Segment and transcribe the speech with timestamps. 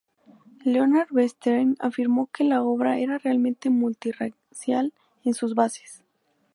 [0.65, 6.01] Leonard Bernstein afirmó que la obra era realmente multirracial en sus bases.